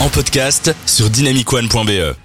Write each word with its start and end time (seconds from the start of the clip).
en 0.00 0.08
podcast 0.08 0.74
sur 0.86 1.10
dynamicone.be. 1.10 2.16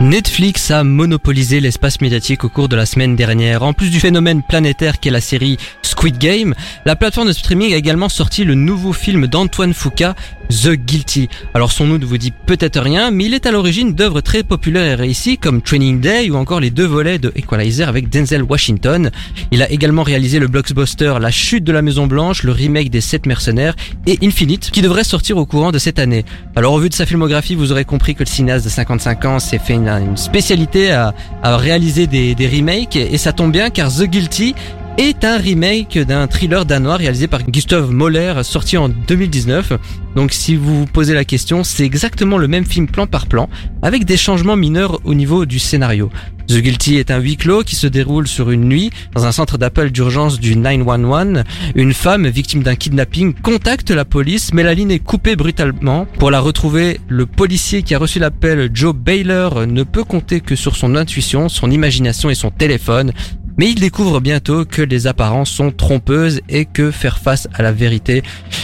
Netflix 0.00 0.70
a 0.70 0.84
monopolisé 0.84 1.60
l'espace 1.60 2.00
médiatique 2.00 2.44
au 2.44 2.48
cours 2.48 2.70
de 2.70 2.76
la 2.76 2.86
semaine 2.86 3.14
dernière. 3.14 3.62
En 3.62 3.74
plus 3.74 3.90
du 3.90 4.00
phénomène 4.00 4.42
planétaire 4.42 5.00
qu'est 5.00 5.10
la 5.10 5.20
série 5.20 5.58
Squid 6.00 6.16
Game, 6.16 6.54
la 6.86 6.96
plateforme 6.96 7.28
de 7.28 7.34
streaming 7.34 7.74
a 7.74 7.76
également 7.76 8.08
sorti 8.08 8.44
le 8.44 8.54
nouveau 8.54 8.94
film 8.94 9.26
d'Antoine 9.26 9.74
Foucault, 9.74 10.14
The 10.48 10.70
Guilty. 10.70 11.28
Alors 11.52 11.72
son 11.72 11.86
nom 11.86 11.98
ne 11.98 12.06
vous 12.06 12.16
dit 12.16 12.32
peut-être 12.46 12.80
rien, 12.80 13.10
mais 13.10 13.26
il 13.26 13.34
est 13.34 13.44
à 13.44 13.50
l'origine 13.50 13.92
d'œuvres 13.92 14.22
très 14.22 14.42
populaires 14.42 14.86
et 14.86 14.94
réussies 14.94 15.36
comme 15.36 15.60
Training 15.60 16.00
Day 16.00 16.30
ou 16.30 16.36
encore 16.36 16.58
les 16.58 16.70
deux 16.70 16.86
volets 16.86 17.18
de 17.18 17.30
Equalizer 17.36 17.86
avec 17.86 18.08
Denzel 18.08 18.44
Washington. 18.44 19.10
Il 19.50 19.60
a 19.60 19.70
également 19.70 20.02
réalisé 20.02 20.38
le 20.38 20.48
blockbuster 20.48 21.16
La 21.20 21.30
chute 21.30 21.64
de 21.64 21.72
la 21.72 21.82
Maison 21.82 22.06
Blanche, 22.06 22.44
le 22.44 22.52
remake 22.52 22.88
des 22.88 23.02
Sept 23.02 23.26
mercenaires 23.26 23.76
et 24.06 24.18
Infinite 24.22 24.70
qui 24.70 24.80
devrait 24.80 25.04
sortir 25.04 25.36
au 25.36 25.44
courant 25.44 25.70
de 25.70 25.78
cette 25.78 25.98
année. 25.98 26.24
Alors 26.56 26.72
au 26.72 26.78
vu 26.78 26.88
de 26.88 26.94
sa 26.94 27.04
filmographie, 27.04 27.56
vous 27.56 27.72
aurez 27.72 27.84
compris 27.84 28.14
que 28.14 28.20
le 28.20 28.28
cinéaste 28.30 28.64
de 28.64 28.70
55 28.70 29.24
ans 29.26 29.38
s'est 29.38 29.58
fait 29.58 29.74
une, 29.74 30.16
spécialité 30.16 30.92
à, 30.92 31.12
réaliser 31.44 32.06
des 32.06 32.50
remakes 32.50 32.96
et 32.96 33.18
ça 33.18 33.34
tombe 33.34 33.52
bien 33.52 33.68
car 33.68 33.92
The 33.92 34.04
Guilty 34.04 34.54
est 34.98 35.24
un 35.24 35.36
remake 35.36 35.98
d'un 35.98 36.26
thriller 36.26 36.64
danois 36.64 36.96
réalisé 36.96 37.26
par 37.26 37.42
Gustav 37.42 37.90
Moller 37.90 38.34
sorti 38.42 38.76
en 38.76 38.88
2019. 38.88 39.72
Donc 40.16 40.32
si 40.32 40.56
vous 40.56 40.80
vous 40.80 40.86
posez 40.86 41.14
la 41.14 41.24
question, 41.24 41.64
c'est 41.64 41.84
exactement 41.84 42.38
le 42.38 42.48
même 42.48 42.64
film 42.64 42.86
plan 42.86 43.06
par 43.06 43.26
plan 43.26 43.48
avec 43.82 44.04
des 44.04 44.16
changements 44.16 44.56
mineurs 44.56 45.00
au 45.04 45.14
niveau 45.14 45.46
du 45.46 45.58
scénario. 45.58 46.10
The 46.48 46.58
Guilty 46.58 46.96
est 46.96 47.12
un 47.12 47.18
huis 47.20 47.36
clos 47.36 47.62
qui 47.62 47.76
se 47.76 47.86
déroule 47.86 48.26
sur 48.26 48.50
une 48.50 48.64
nuit 48.64 48.90
dans 49.14 49.24
un 49.24 49.30
centre 49.30 49.56
d'appel 49.56 49.92
d'urgence 49.92 50.40
du 50.40 50.56
911. 50.56 51.44
Une 51.76 51.94
femme 51.94 52.26
victime 52.26 52.64
d'un 52.64 52.74
kidnapping 52.74 53.34
contacte 53.34 53.92
la 53.92 54.04
police 54.04 54.52
mais 54.52 54.64
la 54.64 54.74
ligne 54.74 54.90
est 54.90 54.98
coupée 54.98 55.36
brutalement. 55.36 56.06
Pour 56.18 56.32
la 56.32 56.40
retrouver, 56.40 56.98
le 57.06 57.26
policier 57.26 57.84
qui 57.84 57.94
a 57.94 57.98
reçu 57.98 58.18
l'appel, 58.18 58.68
Joe 58.74 58.94
Baylor, 58.94 59.68
ne 59.68 59.84
peut 59.84 60.02
compter 60.02 60.40
que 60.40 60.56
sur 60.56 60.74
son 60.74 60.96
intuition, 60.96 61.48
son 61.48 61.70
imagination 61.70 62.30
et 62.30 62.34
son 62.34 62.50
téléphone. 62.50 63.12
Mais 63.60 63.72
il 63.72 63.74
découvre 63.78 64.20
bientôt 64.20 64.64
que 64.64 64.80
les 64.80 65.06
apparences 65.06 65.50
sont 65.50 65.70
trompeuses 65.70 66.40
et 66.48 66.64
que 66.64 66.90
faire 66.90 67.18
face 67.18 67.46
à 67.52 67.62
la 67.62 67.72
vérité 67.72 68.22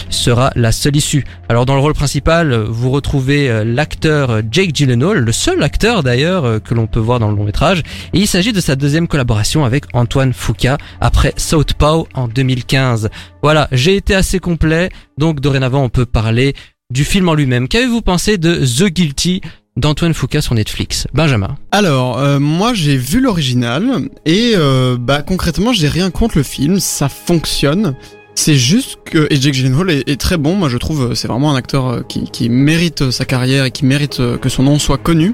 sera 0.09 0.51
la 0.55 0.71
seule 0.71 0.95
issue. 0.95 1.23
Alors 1.49 1.67
dans 1.67 1.75
le 1.75 1.81
rôle 1.81 1.93
principal, 1.93 2.55
vous 2.55 2.89
retrouvez 2.89 3.47
euh, 3.47 3.63
l'acteur 3.63 4.41
Jake 4.49 4.73
Gyllenhaal, 4.73 5.19
le 5.19 5.31
seul 5.31 5.61
acteur 5.61 6.01
d'ailleurs 6.01 6.45
euh, 6.45 6.57
que 6.57 6.73
l'on 6.73 6.87
peut 6.87 6.99
voir 6.99 7.19
dans 7.19 7.29
le 7.29 7.37
long 7.37 7.43
métrage, 7.43 7.83
et 8.13 8.17
il 8.17 8.25
s'agit 8.25 8.53
de 8.53 8.59
sa 8.59 8.75
deuxième 8.75 9.07
collaboration 9.07 9.65
avec 9.65 9.83
Antoine 9.93 10.33
Foucault 10.33 10.77
après 10.99 11.31
Southpaw 11.37 12.07
en 12.15 12.27
2015. 12.27 13.11
Voilà, 13.43 13.67
j'ai 13.71 13.97
été 13.97 14.15
assez 14.15 14.39
complet, 14.39 14.89
donc 15.19 15.41
dorénavant 15.41 15.83
on 15.83 15.89
peut 15.89 16.07
parler 16.07 16.55
du 16.89 17.03
film 17.03 17.29
en 17.29 17.35
lui-même. 17.35 17.67
Qu'avez-vous 17.67 18.01
pensé 18.01 18.39
de 18.39 18.55
The 18.55 18.85
Guilty 18.91 19.41
d'Antoine 19.77 20.13
Foucault 20.13 20.41
sur 20.41 20.55
Netflix. 20.55 21.07
Benjamin. 21.13 21.55
Alors, 21.71 22.19
euh, 22.19 22.39
moi 22.39 22.73
j'ai 22.73 22.97
vu 22.97 23.21
l'original 23.21 24.09
et 24.25 24.53
euh, 24.55 24.97
bah 24.99 25.21
concrètement 25.21 25.71
j'ai 25.71 25.87
rien 25.87 26.11
contre 26.11 26.37
le 26.37 26.43
film, 26.43 26.79
ça 26.79 27.07
fonctionne. 27.07 27.95
C'est 28.35 28.55
juste 28.55 28.97
que 29.05 29.27
et 29.31 29.39
Jake 29.39 29.53
Gyllenhaal 29.53 29.89
est, 29.89 30.19
très 30.19 30.37
bon, 30.37 30.55
moi 30.55 30.69
je 30.69 30.77
trouve 30.77 31.15
c'est 31.15 31.27
vraiment 31.27 31.51
un 31.51 31.55
acteur 31.55 32.05
qui, 32.07 32.25
qui, 32.25 32.49
mérite 32.49 33.09
sa 33.09 33.25
carrière 33.25 33.65
et 33.65 33.71
qui 33.71 33.83
mérite 33.83 34.21
que 34.39 34.49
son 34.49 34.63
nom 34.63 34.77
soit 34.77 34.99
connu. 34.99 35.33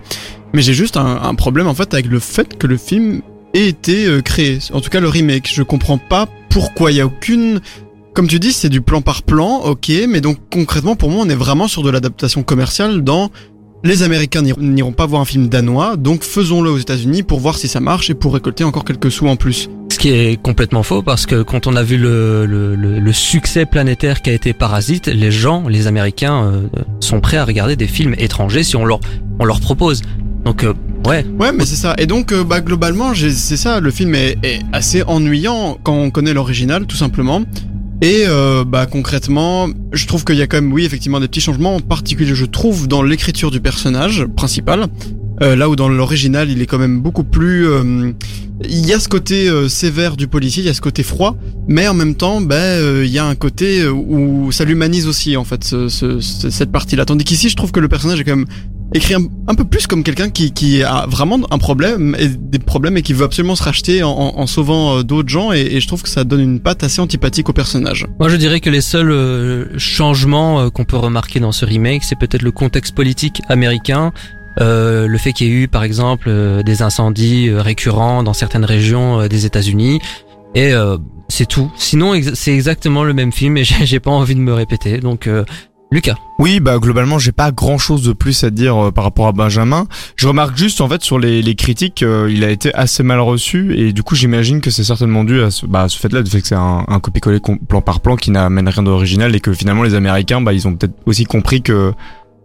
Mais 0.54 0.62
j'ai 0.62 0.74
juste 0.74 0.98
un, 0.98 1.36
problème 1.36 1.68
en 1.68 1.74
fait 1.74 1.94
avec 1.94 2.06
le 2.06 2.20
fait 2.20 2.58
que 2.58 2.68
le 2.68 2.78
film 2.78 3.22
ait 3.56 3.68
été 3.68 4.06
euh, 4.06 4.22
créé, 4.22 4.60
en 4.72 4.82
tout 4.82 4.90
cas 4.90 5.00
le 5.00 5.10
remake. 5.10 5.50
Je 5.52 5.64
comprends 5.64 5.98
pas 5.98 6.28
pourquoi 6.50 6.92
il 6.92 6.98
y 6.98 7.02
a 7.02 7.06
aucune 7.06 7.60
comme 8.14 8.28
tu 8.28 8.40
dis, 8.40 8.54
c'est 8.54 8.70
du 8.70 8.82
plan 8.82 9.02
par 9.02 9.24
plan, 9.24 9.62
ok, 9.62 9.92
mais 10.08 10.22
donc 10.22 10.38
concrètement 10.52 10.96
pour 10.96 11.10
moi 11.10 11.24
on 11.26 11.30
est 11.30 11.36
vraiment 11.36 11.68
sur 11.68 11.82
de 11.82 11.90
l'adaptation 11.90 12.44
commerciale 12.44 13.04
dans 13.04 13.32
les 13.84 14.02
Américains 14.02 14.42
n'iront 14.42 14.94
pas 14.94 15.06
voir 15.06 15.22
un 15.22 15.26
film 15.26 15.50
danois, 15.50 15.98
donc 15.98 16.24
faisons-le 16.24 16.72
aux 16.72 16.78
États-Unis 16.78 17.24
pour 17.24 17.40
voir 17.40 17.58
si 17.58 17.68
ça 17.68 17.82
marche 17.82 18.10
et 18.10 18.14
pour 18.14 18.34
récolter 18.34 18.64
encore 18.64 18.86
quelques 18.86 19.12
sous 19.12 19.28
en 19.28 19.36
plus. 19.36 19.70
Ce 19.92 20.00
qui 20.00 20.10
est 20.10 20.42
complètement 20.42 20.84
faux 20.84 21.02
parce 21.02 21.26
que 21.26 21.44
quand 21.44 21.68
on 21.68 21.76
a 21.76 21.84
vu 21.84 21.98
le, 21.98 22.46
le, 22.46 22.76
le, 22.76 23.14
succès 23.14 23.66
planétaire 23.66 24.22
qu'a 24.22 24.32
été 24.32 24.54
Parasite, 24.54 25.08
les 25.08 25.32
gens, 25.32 25.68
les 25.68 25.88
Américains, 25.88 26.46
euh, 26.46 26.68
sont 27.00 27.20
prêts 27.20 27.38
à 27.38 27.46
regarder 27.46 27.76
des 27.76 27.88
films 27.88 28.16
étrangers 28.18 28.64
si 28.64 28.76
on 28.76 28.86
leur, 28.86 29.02
on 29.40 29.46
leur 29.46 29.60
propose. 29.60 30.02
Donc 30.46 30.64
euh, 30.64 30.74
ouais. 31.06 31.26
Ouais, 31.40 31.52
mais 31.52 31.66
c'est 31.66 31.76
ça. 31.76 31.94
Et 31.98 32.08
donc 32.08 32.32
euh, 32.32 32.44
bah 32.44 32.62
globalement, 32.62 33.14
c'est 33.14 33.58
ça. 33.58 33.80
Le 33.80 33.92
film 33.92 34.16
est, 34.16 34.38
est 34.44 34.60
assez 34.72 35.04
ennuyant 35.04 35.78
quand 35.84 35.96
on 35.96 36.10
connaît 36.10 36.34
l'original, 36.34 36.86
tout 36.86 36.98
simplement. 36.98 37.44
Et 38.04 38.26
euh, 38.28 38.66
bah 38.66 38.86
concrètement, 38.86 39.70
je 39.94 40.06
trouve 40.08 40.26
qu'il 40.26 40.36
y 40.36 40.42
a 40.42 40.48
quand 40.48 40.58
même, 40.58 40.74
oui, 40.74 40.84
effectivement, 40.84 41.22
des 41.22 41.30
petits 41.30 41.40
changements. 41.40 41.78
En 41.78 41.80
particulier, 41.80 42.36
je 42.36 42.44
trouve 42.44 42.90
dans 42.90 43.02
l'écriture 43.02 43.50
du 43.50 43.62
personnage 43.62 44.26
principal. 44.36 44.88
Euh, 45.42 45.56
là 45.56 45.70
où 45.70 45.78
dans 45.78 45.88
l'original, 45.88 46.52
il 46.52 46.62
est 46.62 46.66
quand 46.66 46.78
même 46.78 47.00
beaucoup 47.00 47.24
plus. 47.24 47.66
Euh, 47.66 48.12
il 48.62 48.86
y 48.86 48.92
a 48.92 49.00
ce 49.00 49.08
côté 49.08 49.48
euh, 49.48 49.70
sévère 49.70 50.18
du 50.18 50.28
policier, 50.28 50.64
il 50.64 50.66
y 50.66 50.70
a 50.70 50.74
ce 50.74 50.82
côté 50.82 51.02
froid, 51.02 51.38
mais 51.70 51.88
en 51.88 51.94
même 51.94 52.16
temps, 52.16 52.42
bah, 52.42 52.56
euh, 52.56 53.04
il 53.06 53.12
y 53.12 53.20
a 53.20 53.26
un 53.26 53.36
côté 53.36 53.88
où 53.88 54.52
ça 54.52 54.66
l'humanise 54.66 55.08
aussi 55.08 55.38
en 55.38 55.46
fait 55.46 55.64
ce, 55.64 55.88
ce, 55.88 56.20
cette 56.20 56.74
partie-là. 56.74 57.06
Tandis 57.06 57.24
qu'ici, 57.24 57.48
je 57.48 57.56
trouve 57.56 57.72
que 57.72 57.80
le 57.80 57.88
personnage 57.88 58.20
est 58.20 58.26
quand 58.26 58.36
même 58.36 58.48
écrit 58.94 59.16
un, 59.16 59.56
peu 59.56 59.66
plus 59.66 59.88
comme 59.88 60.04
quelqu'un 60.04 60.30
qui, 60.30 60.52
qui, 60.52 60.84
a 60.84 61.06
vraiment 61.08 61.40
un 61.50 61.58
problème 61.58 62.16
et 62.20 62.28
des 62.28 62.60
problèmes 62.60 62.98
et 62.98 63.02
qui 63.02 63.14
veut 63.14 63.26
absolument 63.26 63.56
se 63.56 63.64
racheter 63.64 64.04
en, 64.04 64.12
en, 64.12 64.48
sauvant 64.48 64.98
euh, 64.98 65.04
d'autres 65.04 65.30
gens 65.30 65.52
et, 65.52 65.62
et, 65.62 65.80
je 65.80 65.88
trouve 65.88 66.04
que 66.04 66.10
ça 66.10 66.24
donne 66.24 66.42
une 66.42 66.60
patte 66.60 66.84
assez 66.84 67.02
antipathique 67.02 67.50
au 67.50 67.54
personnage. 67.54 68.06
Moi 68.20 68.30
je 68.30 68.36
dirais 68.36 68.60
que 68.60 68.70
les 68.70 68.82
seuls 68.82 69.12
euh, 69.12 69.78
changements 69.78 70.62
euh, 70.62 70.70
qu'on 70.70 70.86
peut 70.86 70.98
remarquer 70.98 71.40
dans 71.40 71.52
ce 71.52 71.66
remake 71.66 72.04
c'est 72.04 72.18
peut-être 72.18 72.44
le 72.44 72.52
contexte 72.52 72.96
politique 72.96 73.42
américain 73.50 74.14
euh, 74.62 75.08
le 75.08 75.18
fait 75.18 75.34
qu'il 75.34 75.48
y 75.48 75.50
ait 75.50 75.64
eu 75.64 75.68
par 75.68 75.84
exemple 75.84 76.32
des 76.64 76.82
incendies 76.84 77.50
récurrents 77.52 78.22
dans 78.22 78.34
certaines 78.34 78.66
régions 78.66 79.28
des 79.28 79.46
États-Unis 79.46 80.00
et 80.56 80.72
c'est 81.30 81.48
tout. 81.48 81.72
Sinon 81.78 82.14
c'est 82.36 82.54
exactement 82.54 83.04
le 83.04 83.14
même 83.14 83.32
film 83.32 83.58
et 83.58 83.64
j'ai 83.84 84.00
pas 84.00 84.12
envie 84.12 84.36
de 84.36 84.40
me 84.40 84.54
répéter 84.54 85.00
donc 85.00 85.28
Lucas. 85.94 86.16
Oui, 86.40 86.60
bah 86.60 86.80
globalement, 86.80 87.20
j'ai 87.20 87.32
pas 87.32 87.52
grand 87.52 87.78
chose 87.78 88.02
de 88.02 88.14
plus 88.14 88.44
à 88.44 88.50
dire 88.50 88.86
euh, 88.86 88.92
par 88.92 89.04
rapport 89.04 89.28
à 89.28 89.32
Benjamin. 89.32 89.86
Je 90.16 90.28
remarque 90.28 90.58
juste 90.58 90.82
en 90.82 90.90
fait 90.90 91.04
sur 91.04 91.20
les, 91.20 91.44
les 91.44 91.54
critiques, 91.54 92.02
euh, 92.02 92.28
il 92.32 92.44
a 92.44 92.50
été 92.50 92.74
assez 92.74 93.04
mal 93.04 93.20
reçu 93.20 93.78
et 93.78 93.94
du 93.94 94.02
coup, 94.02 94.16
j'imagine 94.16 94.60
que 94.60 94.72
c'est 94.72 94.84
certainement 94.84 95.24
dû 95.24 95.40
à 95.42 95.52
ce, 95.52 95.68
bah, 95.68 95.88
ce 95.88 96.00
fait-là, 96.00 96.24
du 96.24 96.32
fait 96.32 96.42
que 96.42 96.48
c'est 96.48 96.56
un, 96.56 96.84
un 96.88 97.00
copier-coller 97.00 97.40
plan 97.70 97.82
par 97.82 98.02
plan 98.02 98.16
qui 98.16 98.32
n'amène 98.32 98.68
rien 98.68 98.82
d'original 98.82 99.36
et 99.36 99.40
que 99.40 99.54
finalement 99.54 99.84
les 99.84 99.94
Américains, 99.94 100.42
bah, 100.42 100.54
ils 100.54 100.68
ont 100.68 100.74
peut-être 100.74 100.96
aussi 101.06 101.26
compris 101.26 101.62
que 101.62 101.94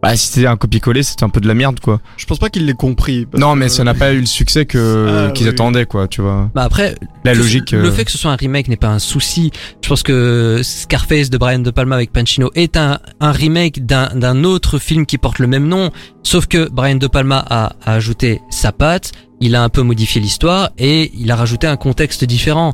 bah 0.02 0.16
si 0.16 0.28
c'était 0.28 0.46
un 0.46 0.56
copier-coller, 0.56 1.02
c'était 1.02 1.24
un 1.24 1.28
peu 1.28 1.40
de 1.40 1.48
la 1.48 1.54
merde 1.54 1.80
quoi. 1.80 2.00
Je 2.16 2.24
pense 2.26 2.38
pas 2.38 2.50
qu'il 2.50 2.66
l'ait 2.66 2.74
compris. 2.74 3.26
Non, 3.36 3.56
mais 3.56 3.68
ça 3.68 3.82
n'a 3.82 3.94
pas 3.94 4.12
eu 4.12 4.20
le 4.20 4.26
succès 4.26 4.64
que 4.64 5.26
ah, 5.28 5.32
qu'ils 5.32 5.48
attendaient 5.48 5.86
quoi, 5.86 6.06
tu 6.06 6.20
vois. 6.20 6.50
Bah 6.54 6.62
après, 6.62 6.94
la 7.24 7.34
logique. 7.34 7.72
Le 7.72 7.84
euh, 7.84 7.90
fait 7.90 8.04
que 8.04 8.12
ce 8.12 8.18
soit 8.18 8.30
un 8.30 8.36
remake 8.36 8.68
n'est 8.68 8.76
pas 8.76 8.88
un 8.88 9.00
souci. 9.00 9.50
Je 9.82 9.88
pense 9.88 10.04
que 10.04 10.60
Scarface 10.62 11.30
de 11.30 11.38
Brian 11.38 11.58
De 11.58 11.70
Palma 11.70 11.96
avec 11.96 12.12
Pacino 12.12 12.50
est 12.54 12.76
un 12.76 13.00
un 13.20 13.32
remake 13.32 13.84
d'un 13.84 14.14
d'un 14.14 14.44
autre 14.44 14.78
film 14.78 15.04
qui 15.04 15.18
porte 15.18 15.40
le 15.40 15.48
même 15.48 15.66
nom, 15.66 15.90
sauf 16.22 16.46
que 16.46 16.68
Brian 16.70 16.96
De 16.96 17.08
Palma 17.08 17.44
a, 17.48 17.72
a 17.84 17.94
ajouté 17.94 18.40
sa 18.50 18.70
patte, 18.70 19.10
il 19.40 19.56
a 19.56 19.64
un 19.64 19.68
peu 19.68 19.82
modifié 19.82 20.20
l'histoire 20.20 20.70
et 20.78 21.10
il 21.18 21.30
a 21.32 21.36
rajouté 21.36 21.66
un 21.66 21.76
contexte 21.76 22.24
différent. 22.24 22.72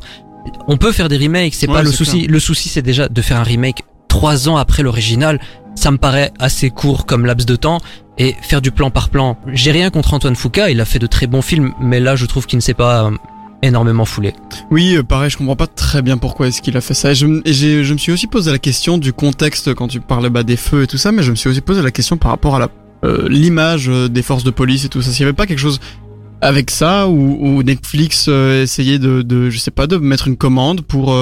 On 0.67 0.77
peut 0.77 0.91
faire 0.91 1.09
des 1.09 1.17
remakes, 1.17 1.55
c'est 1.55 1.65
pas 1.65 1.81
le 1.81 1.91
souci. 1.91 2.19
Clair. 2.19 2.31
Le 2.31 2.39
souci 2.39 2.69
c'est 2.69 2.83
déjà 2.83 3.07
de 3.07 3.21
faire 3.23 3.37
un 3.37 3.43
remake 3.43 3.81
trois 4.07 4.47
ans 4.47 4.57
après 4.57 4.83
l'original 4.83 5.39
ça 5.75 5.91
me 5.91 5.97
paraît 5.97 6.31
assez 6.39 6.69
court 6.69 7.05
comme 7.05 7.25
laps 7.25 7.45
de 7.45 7.55
temps 7.55 7.79
et 8.17 8.35
faire 8.41 8.61
du 8.61 8.71
plan 8.71 8.89
par 8.89 9.09
plan. 9.09 9.37
J'ai 9.47 9.71
rien 9.71 9.89
contre 9.89 10.13
Antoine 10.13 10.35
Foucault, 10.35 10.67
il 10.69 10.81
a 10.81 10.85
fait 10.85 10.99
de 10.99 11.07
très 11.07 11.27
bons 11.27 11.41
films, 11.41 11.73
mais 11.79 11.99
là 11.99 12.15
je 12.15 12.25
trouve 12.25 12.45
qu'il 12.45 12.57
ne 12.57 12.61
s'est 12.61 12.73
pas 12.73 13.05
euh, 13.05 13.11
énormément 13.61 14.05
foulé. 14.05 14.33
Oui, 14.71 14.95
euh, 14.95 15.03
pareil, 15.03 15.29
je 15.29 15.37
comprends 15.37 15.55
pas 15.55 15.67
très 15.67 16.01
bien 16.01 16.17
pourquoi 16.17 16.47
est-ce 16.47 16.61
qu'il 16.61 16.77
a 16.77 16.81
fait 16.81 16.93
ça. 16.93 17.11
Et 17.11 17.15
je, 17.15 17.25
me 17.25 17.97
suis 17.97 18.11
aussi 18.11 18.27
posé 18.27 18.51
la 18.51 18.59
question 18.59 18.97
du 18.97 19.13
contexte 19.13 19.73
quand 19.73 19.87
tu 19.87 19.99
parlais 19.99 20.29
bah, 20.29 20.43
des 20.43 20.57
feux 20.57 20.83
et 20.83 20.87
tout 20.87 20.97
ça, 20.97 21.11
mais 21.11 21.23
je 21.23 21.31
me 21.31 21.35
suis 21.35 21.49
aussi 21.49 21.61
posé 21.61 21.81
la 21.81 21.91
question 21.91 22.17
par 22.17 22.31
rapport 22.31 22.55
à 22.55 22.59
la 22.59 22.69
euh, 23.03 23.27
l'image 23.29 23.87
des 23.87 24.21
forces 24.23 24.43
de 24.43 24.51
police 24.51 24.85
et 24.85 24.89
tout 24.89 25.01
ça. 25.01 25.11
S'il 25.11 25.21
y 25.21 25.23
avait 25.23 25.33
pas 25.33 25.45
quelque 25.45 25.59
chose 25.59 25.79
avec 26.41 26.71
ça 26.71 27.07
ou, 27.07 27.61
Netflix 27.63 28.27
essayait 28.27 28.99
de, 28.99 29.49
je 29.49 29.57
sais 29.57 29.71
pas, 29.71 29.87
de 29.87 29.97
mettre 29.97 30.27
une 30.27 30.37
commande 30.37 30.81
pour 30.81 31.15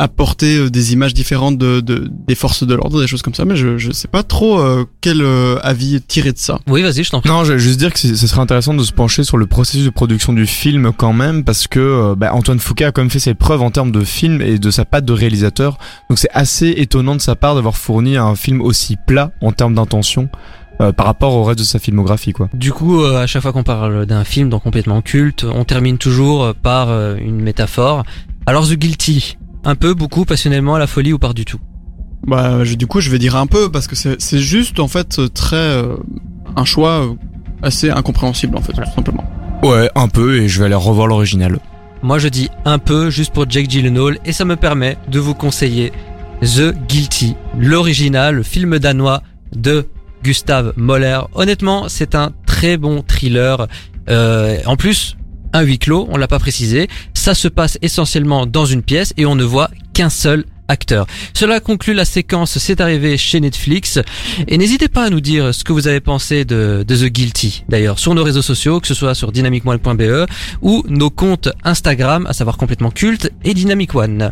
apporter 0.00 0.56
euh, 0.56 0.70
des 0.70 0.94
images 0.94 1.12
différentes 1.14 1.58
de, 1.58 1.80
de, 1.80 2.10
des 2.10 2.34
forces 2.34 2.66
de 2.66 2.74
l'ordre, 2.74 3.00
des 3.00 3.06
choses 3.06 3.22
comme 3.22 3.34
ça, 3.34 3.44
mais 3.44 3.54
je, 3.54 3.76
je 3.76 3.92
sais 3.92 4.08
pas 4.08 4.22
trop 4.22 4.58
euh, 4.58 4.86
quel 5.00 5.20
euh, 5.20 5.58
avis 5.62 6.00
tirer 6.00 6.32
de 6.32 6.38
ça. 6.38 6.58
Oui, 6.66 6.82
vas-y, 6.82 7.04
je 7.04 7.10
t'en 7.10 7.20
prie. 7.20 7.30
Non, 7.30 7.44
je 7.44 7.52
vais 7.52 7.58
juste 7.58 7.78
dire 7.78 7.92
que 7.92 7.98
ce 7.98 8.26
serait 8.26 8.40
intéressant 8.40 8.72
de 8.72 8.82
se 8.82 8.92
pencher 8.92 9.24
sur 9.24 9.36
le 9.36 9.46
processus 9.46 9.84
de 9.84 9.90
production 9.90 10.32
du 10.32 10.46
film 10.46 10.90
quand 10.96 11.12
même, 11.12 11.44
parce 11.44 11.66
que 11.68 12.14
bah, 12.16 12.32
Antoine 12.32 12.58
Foucault 12.58 12.84
a 12.84 12.92
quand 12.92 13.02
même 13.02 13.10
fait 13.10 13.18
ses 13.20 13.34
preuves 13.34 13.60
en 13.60 13.70
termes 13.70 13.92
de 13.92 14.02
film 14.02 14.40
et 14.40 14.58
de 14.58 14.70
sa 14.70 14.86
patte 14.86 15.04
de 15.04 15.12
réalisateur, 15.12 15.76
donc 16.08 16.18
c'est 16.18 16.30
assez 16.32 16.68
étonnant 16.76 17.14
de 17.14 17.20
sa 17.20 17.36
part 17.36 17.54
d'avoir 17.54 17.76
fourni 17.76 18.16
un 18.16 18.34
film 18.34 18.62
aussi 18.62 18.96
plat 19.06 19.32
en 19.42 19.52
termes 19.52 19.74
d'intention. 19.74 20.28
Euh, 20.80 20.92
par 20.92 21.04
rapport 21.04 21.34
au 21.34 21.44
reste 21.44 21.58
de 21.58 21.64
sa 21.64 21.78
filmographie 21.78 22.32
quoi. 22.32 22.48
Du 22.54 22.72
coup, 22.72 23.02
euh, 23.02 23.22
à 23.22 23.26
chaque 23.26 23.42
fois 23.42 23.52
qu'on 23.52 23.64
parle 23.64 24.06
d'un 24.06 24.24
film 24.24 24.48
donc 24.48 24.62
complètement 24.62 25.02
culte, 25.02 25.44
on 25.44 25.64
termine 25.64 25.98
toujours 25.98 26.54
par 26.54 26.88
euh, 26.88 27.16
une 27.16 27.42
métaphore 27.42 28.02
Alors 28.46 28.66
The 28.66 28.76
Guilty, 28.76 29.36
un 29.64 29.74
peu, 29.74 29.94
beaucoup, 29.94 30.24
passionnellement, 30.24 30.74
à 30.74 30.78
la 30.78 30.86
folie 30.86 31.12
ou 31.12 31.18
pas 31.18 31.32
du 31.32 31.44
tout 31.44 31.58
Bah, 32.26 32.64
je- 32.64 32.74
du 32.74 32.86
coup, 32.86 33.00
je 33.00 33.10
vais 33.10 33.18
dire 33.18 33.36
un 33.36 33.46
peu 33.46 33.70
parce 33.70 33.86
que 33.86 33.96
c'est 33.96 34.38
juste 34.38 34.78
en 34.80 34.88
fait 34.88 35.20
très 35.34 35.56
euh, 35.56 35.96
un 36.56 36.64
choix 36.64 37.04
euh, 37.06 37.14
assez 37.62 37.90
incompréhensible 37.90 38.56
en 38.56 38.60
fait, 38.62 38.72
tout 38.72 38.82
simplement. 38.94 39.24
Ouais, 39.62 39.90
un 39.94 40.08
peu, 40.08 40.36
et 40.38 40.48
je 40.48 40.58
vais 40.58 40.66
aller 40.66 40.74
revoir 40.74 41.06
l'original. 41.06 41.58
Moi 42.02 42.18
je 42.18 42.28
dis 42.28 42.48
un 42.64 42.78
peu 42.78 43.10
juste 43.10 43.32
pour 43.34 43.44
Jake 43.50 43.68
Gyllenhaal 43.70 44.18
et 44.24 44.32
ça 44.32 44.46
me 44.46 44.56
permet 44.56 44.96
de 45.08 45.18
vous 45.18 45.34
conseiller 45.34 45.92
The 46.40 46.74
Guilty, 46.88 47.34
l'original, 47.58 48.36
le 48.36 48.42
film 48.42 48.78
danois 48.78 49.22
de 49.54 49.86
Gustav 50.24 50.72
Moller. 50.76 51.20
Honnêtement, 51.34 51.88
c'est 51.88 52.14
un 52.14 52.30
très 52.46 52.78
bon 52.78 53.02
thriller. 53.06 53.66
Euh, 54.08 54.56
en 54.64 54.76
plus, 54.76 55.16
un 55.52 55.62
huis 55.62 55.78
clos, 55.78 56.06
on 56.10 56.16
l'a 56.16 56.28
pas 56.28 56.38
précisé. 56.38 56.88
Ça 57.14 57.34
se 57.34 57.48
passe 57.48 57.78
essentiellement 57.82 58.46
dans 58.46 58.66
une 58.66 58.82
pièce 58.82 59.12
et 59.16 59.26
on 59.26 59.34
ne 59.34 59.44
voit 59.44 59.70
qu'un 59.92 60.10
seul 60.10 60.44
acteur. 60.70 61.06
Cela 61.34 61.60
conclut 61.60 61.94
la 61.94 62.04
séquence 62.04 62.58
C'est 62.58 62.80
arrivé 62.80 63.18
chez 63.18 63.40
Netflix. 63.40 63.98
Et 64.48 64.56
n'hésitez 64.56 64.88
pas 64.88 65.04
à 65.04 65.10
nous 65.10 65.20
dire 65.20 65.54
ce 65.54 65.64
que 65.64 65.72
vous 65.72 65.88
avez 65.88 66.00
pensé 66.00 66.44
de, 66.44 66.84
The 66.86 67.04
Guilty, 67.06 67.64
d'ailleurs, 67.68 67.98
sur 67.98 68.14
nos 68.14 68.24
réseaux 68.24 68.42
sociaux, 68.42 68.80
que 68.80 68.86
ce 68.86 68.94
soit 68.94 69.14
sur 69.14 69.32
dynamicone.be 69.32 70.26
ou 70.62 70.84
nos 70.88 71.10
comptes 71.10 71.48
Instagram, 71.64 72.26
à 72.26 72.32
savoir 72.32 72.56
complètement 72.56 72.90
culte 72.90 73.30
et 73.44 73.54
Dynamic 73.54 73.94
One. 73.94 74.28